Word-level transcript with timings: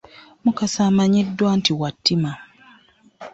Mukasa 0.43 0.79
amanyiddwa 0.89 1.49
nti 1.59 1.71
wa 1.79 1.89
ttima. 1.95 2.31